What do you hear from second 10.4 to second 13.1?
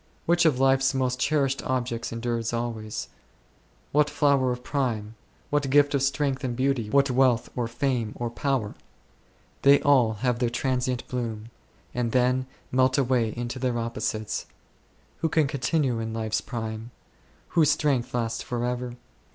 transient bloom, and then melt